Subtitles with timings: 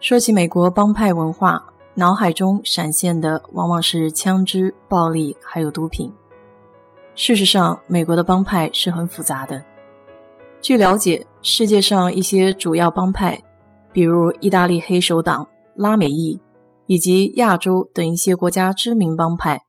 [0.00, 1.60] 说起美国帮派文化，
[1.94, 6.12] 脑海中闪现的往往是枪支、暴力，还有毒品。
[7.16, 9.60] 事实上，美国的帮派是很复杂的。
[10.60, 13.42] 据了解，世界上一些主要帮派，
[13.92, 16.40] 比如意大利黑手党、拉美裔，
[16.86, 19.60] 以及亚洲等一些国家知名帮派，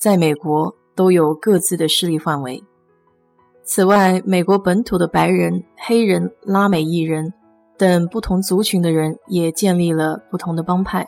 [0.00, 2.64] 在美国都有各自的势力范围。
[3.62, 7.34] 此外，美国本土的白人、黑人、拉美裔人。
[7.84, 11.06] 等不同族群的人也建立了不同的帮派。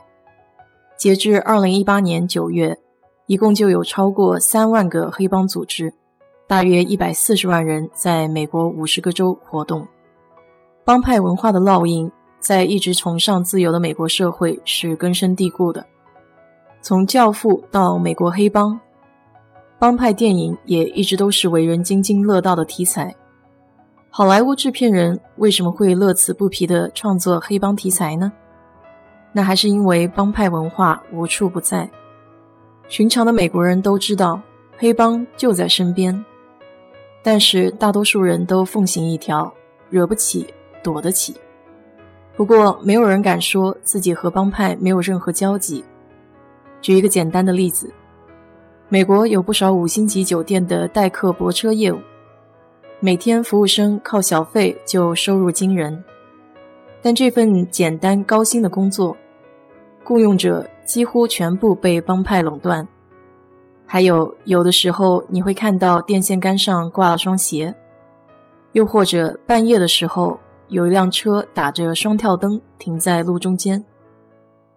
[0.98, 2.78] 截至二零一八年九月，
[3.27, 5.91] 一共就有超过三万个黑帮组织，
[6.47, 9.89] 大约一百四十万人在美国五十个州活动。
[10.84, 15.83] 帮派文化的烙印在一直崇尚自由的美国社会是根深蒂固的。
[16.83, 18.78] 从《教父》到美国黑帮，
[19.78, 23.17] 帮派电影也一直都是为人津津乐道的题材。
[24.19, 28.33] 好莱坞制片人为什么会乐此不疲地创作黑帮题材呢？
[29.31, 31.86] 那还是因为帮派文化无处不在。
[32.89, 34.41] 寻常的美国人都知道
[34.78, 36.25] 黑帮就在身边，
[37.22, 39.53] 但是大多数人都奉行一条
[39.91, 40.47] 惹不起，
[40.83, 41.37] 躲得起。
[42.34, 45.84] 不过，没有人敢说自己和帮派没有任何交集。
[46.81, 47.92] 举一个简单的例子，
[48.89, 51.98] 美国有不少五星级酒店的代客泊车业务。
[52.98, 56.02] 每天服务生靠小费就收入惊人，
[57.03, 59.14] 但这份简单高薪的工作，
[60.03, 62.86] 雇佣者几乎全部被帮派垄断。
[63.84, 67.72] 还有，有的时候你会看到电线杆上挂了双鞋，
[68.72, 73.84] 又或者半夜的时候有一辆车打着双跳灯停在路中间。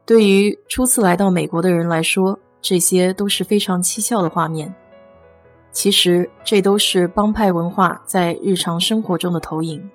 [0.05, 4.75] 对于初次来到美国的人来说，这些都是非常蹊跷的画面。
[5.72, 9.90] 其实这都是帮派文化在日常生活中的投影。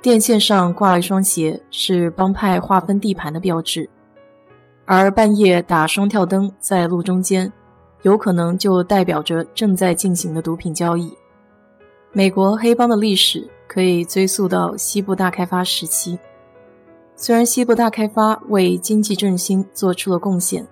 [0.00, 3.88] 电线上挂一双鞋，是帮派划分地盘的标志；
[4.84, 7.52] 而半夜打双跳灯在路中间，
[8.02, 11.16] 有可能就代表着正在进行的毒品交易。
[12.10, 16.18] 美国黑帮的历史可以追溯到西部大开发时期。
[17.14, 20.66] 虽然西部大开发为经济振兴做出了贡献，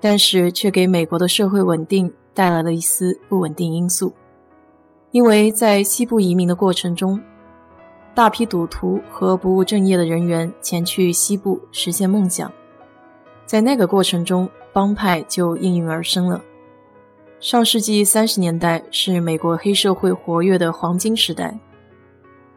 [0.00, 2.12] 但是却给美国的社会稳定。
[2.34, 4.12] 带来了一丝不稳定因素，
[5.10, 7.20] 因为在西部移民的过程中，
[8.14, 12.52] 大批赌徒和不务正业的人员前去西部实现梦想，
[13.44, 16.40] 在那个过程中，帮派就应运而生了。
[17.40, 21.58] 上世纪三十年代是美国黑社会活跃的黄金时代，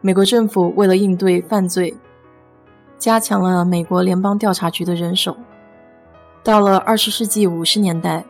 [0.00, 1.96] 美国政府为了应对犯罪，
[2.98, 5.36] 加强了美国联邦调查局的人手。
[6.44, 8.24] 到了二十世纪五十年代。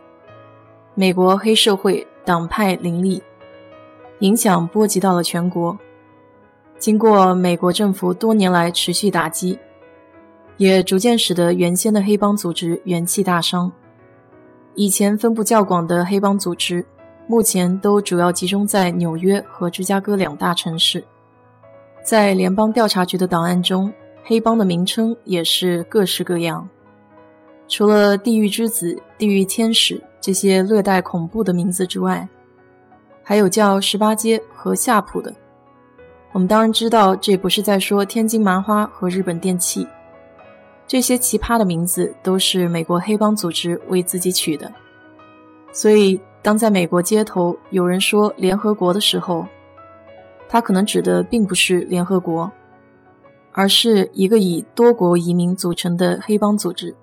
[0.94, 3.22] 美国黑社会党派林立，
[4.19, 5.78] 影响波及到了全国。
[6.78, 9.58] 经过美国政府多年来持续打击，
[10.58, 13.72] 也逐渐使得原先的黑帮组织元气大伤。
[14.75, 16.84] 以前分布较广的黑帮组织，
[17.26, 21.02] 目前都主要集中在纽约和芝加哥两大城市。
[22.02, 23.91] 在联邦调查局的档案中，
[24.25, 26.69] 黑帮的名称也是各式各样。
[27.66, 32.26] 除了“地狱之子”“地狱天使”这些略带恐怖的名字之外，
[33.24, 35.34] 还有叫“十八街”和“夏普”的。
[36.30, 39.84] 我们当然知道，这不是在说天津麻花和日本电器。
[40.86, 44.72] 这些奇葩的名字都是美国黑帮组织为自己取的。
[45.72, 49.44] 所以，当在美国街头有人说“联合国”的时候，
[50.48, 52.48] 他可能指的并不是联合国，
[53.50, 56.94] 而是一个以多国移民组成的黑帮组织。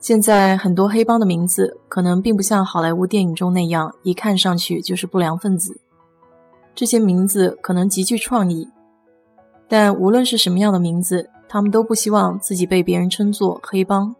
[0.00, 5.78] 现在很多黑帮的名字可能并不像好莱坞电影中那样，一看上去就是不良分子。
[6.74, 8.66] 这些名字可能极具创意，
[9.68, 14.16] 但无论是什么样的名字，他们都不希望自己被别人称作黑帮。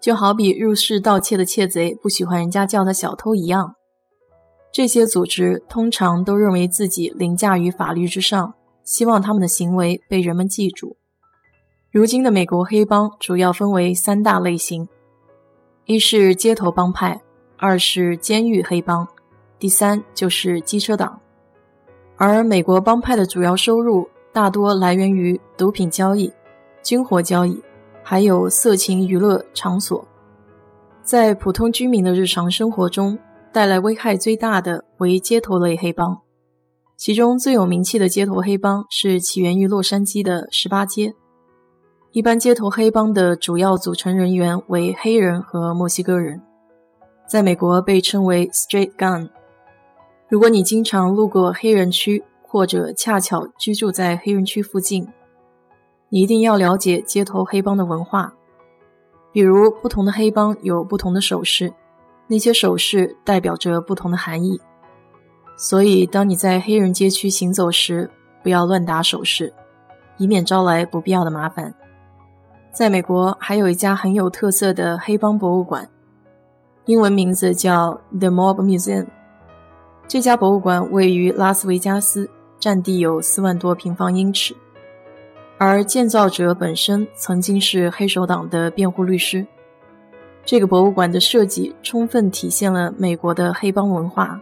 [0.00, 3.74] 就好比入室盗窃的窃贼不喜欢人家叫他小偷一样。
[4.72, 8.54] 这些组织通常都认为自己凌驾于法律之上，
[8.84, 10.96] 希望他们的行为被人们记住。
[11.98, 14.88] 如今的美国黑帮主要分为三大类型：
[15.84, 17.20] 一是街头帮派，
[17.56, 19.04] 二是监狱黑帮，
[19.58, 21.20] 第三就是机车党。
[22.16, 26.32] 而美国帮派的主要收入大多来源于毒品交易、
[26.84, 27.60] 军火交易，
[28.04, 30.06] 还有色情娱乐场所。
[31.02, 33.18] 在普通居民的日常生活中，
[33.52, 36.16] 带来危害最大的为街头类黑帮。
[36.96, 41.12] 其中最有名气的街头黑帮是起源于洛杉矶的十八街。
[42.12, 46.40] 一般街头黑帮的主要组成人员为黑人和墨西哥人，
[47.26, 49.28] 在美国被称为 “straight Gang。
[50.26, 55.06] 如果你经常路过黑人区，或者恰巧居住在黑人区附近，
[56.08, 58.32] 你一定要了解街头黑帮的文化。
[59.30, 61.74] 比如，不同的黑帮有不同的手势，
[62.26, 64.58] 那些手势代表着不同的含义。
[65.58, 68.10] 所以，当你在黑人街区行走时，
[68.42, 69.52] 不要乱打手势，
[70.16, 71.74] 以免招来不必要的麻烦。
[72.78, 75.88] 在美国，还有一家很有特色的黑帮博物馆，
[76.84, 79.06] 英文名字叫 The Mob Museum。
[80.06, 82.30] 这家博物馆位于拉斯维加斯。
[82.60, 84.54] 占地有四万多平方英尺，
[85.58, 89.44] 而建造者本身曾经是黑手党的辩护律师。
[90.44, 94.40] 这个博物馆的设计充分体现了美国的黑帮文化。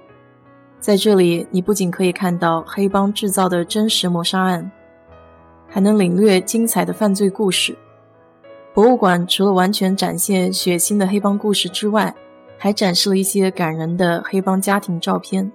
[0.79, 4.71] 在这里，你不仅可以看到黑帮制造的真实谋杀案，
[5.67, 7.75] 还能领略精彩的犯罪故事。
[8.76, 12.14] 博物馆除了完全展现血腥的黑帮故事之外，
[12.58, 15.50] 还展示了一些感人的黑帮家庭照片。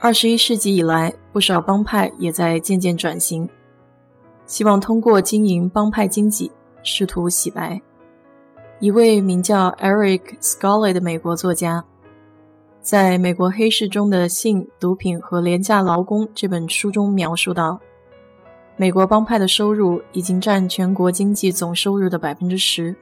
[0.00, 3.46] 二十一世纪以来，不少帮派也在渐渐转型，
[4.46, 6.50] 希望通过经营帮派经济，
[6.82, 7.78] 试图洗白。
[8.80, 11.84] 一位名叫 Eric Scully 的美国作家，
[12.80, 17.78] 在《美国黑市中的性、毒品和廉价劳工》这本书中描述到，
[18.76, 22.94] 美国帮派的收入已经占全国经济总收入的百分之十，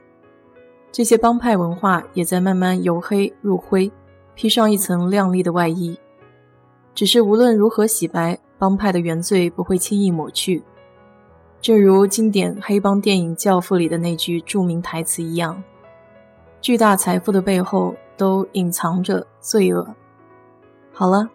[0.91, 3.91] 这些帮派文化也在慢慢由黑入灰，
[4.35, 5.97] 披上一层亮丽的外衣。
[6.93, 10.61] 只是无论如何洗白，帮派的原罪不会轻易抹去。
[11.59, 15.63] 正如经典黑帮电影《教父》里的那句著名台词一样
[16.61, 19.87] ：“巨大财富的背后都隐藏着罪恶。”
[20.93, 21.27] 好了，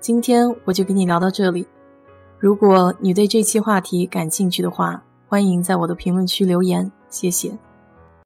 [0.00, 1.66] 今天我就跟你聊到这里。
[2.40, 7.52] 如果你对这期话题感兴趣的话，欢迎在我的评论区留言，谢谢。